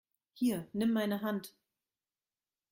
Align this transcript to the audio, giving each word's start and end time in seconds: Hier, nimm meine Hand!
Hier, 0.33 0.67
nimm 0.73 0.93
meine 0.93 1.21
Hand! 1.21 1.53